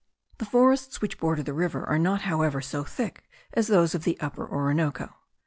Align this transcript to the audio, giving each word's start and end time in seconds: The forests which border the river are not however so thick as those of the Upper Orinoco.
The 0.39 0.45
forests 0.47 0.99
which 0.99 1.19
border 1.19 1.43
the 1.43 1.53
river 1.53 1.85
are 1.87 1.99
not 1.99 2.21
however 2.23 2.59
so 2.59 2.83
thick 2.83 3.29
as 3.53 3.67
those 3.67 3.93
of 3.93 4.03
the 4.03 4.19
Upper 4.19 4.49
Orinoco. 4.49 5.13